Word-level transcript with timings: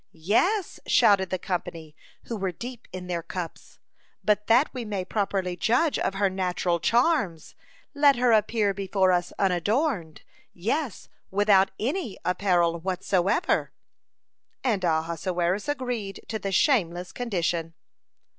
"Yes," 0.13 0.79
shouted 0.87 1.29
the 1.29 1.37
company, 1.37 1.95
who 2.23 2.35
were 2.35 2.51
deep 2.51 2.87
in 2.91 3.05
their 3.05 3.21
cups, 3.21 3.77
"but 4.25 4.47
that 4.47 4.73
we 4.73 4.83
may 4.83 5.05
properly 5.05 5.55
judge 5.55 5.99
of 5.99 6.15
her 6.15 6.27
natural 6.27 6.79
charms, 6.79 7.53
let 7.93 8.15
her 8.15 8.31
appear 8.31 8.73
before 8.73 9.11
us 9.11 9.31
unadorned, 9.37 10.23
yes, 10.55 11.07
without 11.29 11.69
any 11.79 12.17
apparel 12.25 12.79
whatsoever," 12.79 13.73
and 14.63 14.83
Ahasuerus 14.83 15.67
agreed 15.69 16.25
to 16.29 16.39
the 16.39 16.51
shameless 16.51 17.11
condition. 17.11 17.75